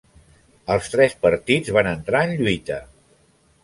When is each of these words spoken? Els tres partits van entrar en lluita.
Els 0.75 0.89
tres 0.93 1.15
partits 1.27 1.77
van 1.79 1.93
entrar 1.93 2.25
en 2.31 2.37
lluita. 2.45 2.85